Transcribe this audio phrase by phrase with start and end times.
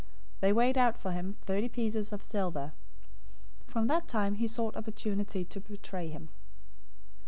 [0.39, 2.73] They weighed out for him thirty pieces of silver.
[3.67, 6.29] 026:016 From that time he sought opportunity to betray him.